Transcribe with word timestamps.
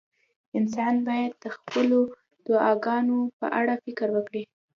انسان 0.57 0.95
باید 1.07 1.31
د 1.43 1.45
خپلو 1.55 1.99
دعاګانو 2.47 3.19
په 3.39 3.45
اړه 3.59 3.73
فکر 3.85 4.07
وکړي. 4.15 4.43